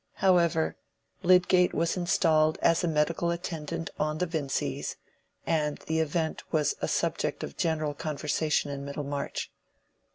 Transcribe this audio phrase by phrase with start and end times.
[0.13, 0.77] However,
[1.21, 4.95] Lydgate was installed as medical attendant on the Vincys,
[5.45, 9.51] and the event was a subject of general conversation in Middlemarch.